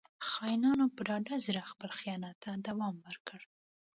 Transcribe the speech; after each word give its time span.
•خاینانو 0.29 0.85
په 0.95 1.01
ډاډه 1.07 1.35
زړه 1.47 1.61
خپل 1.71 1.89
خیانت 1.99 2.35
ته 2.43 2.51
دوام 2.67 2.95
ورکړ. 3.05 3.39